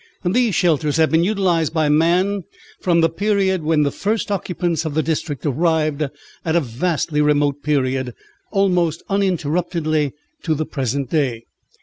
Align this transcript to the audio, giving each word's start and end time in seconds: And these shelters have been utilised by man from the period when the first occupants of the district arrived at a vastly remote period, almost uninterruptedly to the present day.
And 0.23 0.33
these 0.33 0.55
shelters 0.55 0.97
have 0.97 1.11
been 1.11 1.23
utilised 1.23 1.75
by 1.75 1.87
man 1.87 2.43
from 2.79 3.01
the 3.01 3.07
period 3.09 3.61
when 3.61 3.83
the 3.83 3.91
first 3.91 4.31
occupants 4.31 4.83
of 4.83 4.95
the 4.95 5.03
district 5.03 5.45
arrived 5.45 6.01
at 6.43 6.55
a 6.55 6.59
vastly 6.59 7.21
remote 7.21 7.61
period, 7.61 8.15
almost 8.51 9.03
uninterruptedly 9.09 10.13
to 10.41 10.55
the 10.55 10.65
present 10.65 11.11
day. 11.11 11.43